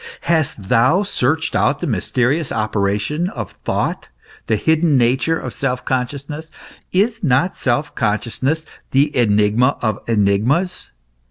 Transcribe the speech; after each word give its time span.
Hast 0.21 0.67
thou 0.69 1.03
searched 1.03 1.55
out 1.55 1.79
the 1.79 1.85
mysterious 1.85 2.51
operation 2.51 3.29
of 3.29 3.51
thought, 3.63 4.09
the 4.47 4.55
hidden 4.55 4.97
nature 4.97 5.39
of 5.39 5.53
self 5.53 5.85
consciousness? 5.85 6.49
Is 6.91 7.23
not 7.23 7.55
self 7.55 7.93
consciousness 7.93 8.65
the 8.91 9.15
enigma 9.15 9.77
of 9.79 9.99
enigmas 10.07 10.89